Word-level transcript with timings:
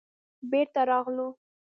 بېرته 0.51 0.81
راغلو. 0.89 1.27